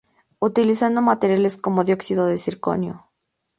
[0.41, 3.07] Utilizando materiales como el dióxido de zirconio.